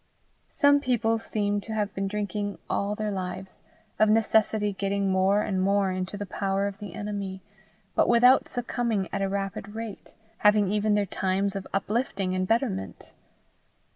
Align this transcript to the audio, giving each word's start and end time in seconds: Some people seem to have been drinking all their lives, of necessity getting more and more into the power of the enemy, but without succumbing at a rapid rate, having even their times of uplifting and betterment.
Some 0.49 0.79
people 0.79 1.19
seem 1.19 1.61
to 1.61 1.73
have 1.75 1.93
been 1.93 2.07
drinking 2.07 2.57
all 2.67 2.95
their 2.95 3.11
lives, 3.11 3.61
of 3.99 4.09
necessity 4.09 4.73
getting 4.73 5.11
more 5.11 5.43
and 5.43 5.61
more 5.61 5.91
into 5.91 6.17
the 6.17 6.25
power 6.25 6.65
of 6.65 6.79
the 6.79 6.95
enemy, 6.95 7.43
but 7.93 8.09
without 8.09 8.47
succumbing 8.49 9.09
at 9.13 9.21
a 9.21 9.29
rapid 9.29 9.75
rate, 9.75 10.13
having 10.39 10.71
even 10.71 10.95
their 10.95 11.05
times 11.05 11.55
of 11.55 11.67
uplifting 11.71 12.33
and 12.33 12.47
betterment. 12.47 13.13